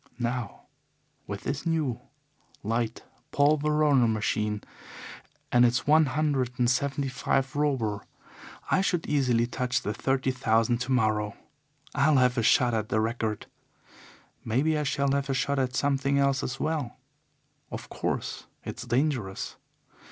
Now, 0.17 0.63
with 1.27 1.41
this 1.43 1.63
new, 1.63 1.99
light 2.63 3.03
Paul 3.31 3.57
Veroner 3.59 4.07
machine 4.11 4.63
and 5.51 5.63
its 5.63 5.85
one 5.85 6.07
hundred 6.07 6.57
and 6.57 6.67
seventy 6.67 7.07
five 7.07 7.53
Robur, 7.55 8.03
I 8.71 8.81
should 8.81 9.05
easily 9.05 9.45
touch 9.45 9.83
the 9.83 9.93
thirty 9.93 10.31
thousand 10.31 10.79
tomorrow. 10.79 11.35
I'll 11.93 12.17
have 12.17 12.35
a 12.35 12.41
shot 12.41 12.73
at 12.73 12.89
the 12.89 12.99
record. 12.99 13.45
Maybe 14.43 14.75
I 14.75 14.81
shall 14.81 15.11
have 15.11 15.29
a 15.29 15.35
shot 15.35 15.59
at 15.59 15.75
something 15.75 16.17
else 16.17 16.41
as 16.41 16.59
well. 16.59 16.97
Of 17.69 17.89
course, 17.89 18.47
it's 18.65 18.85
dangerous. 18.87 19.55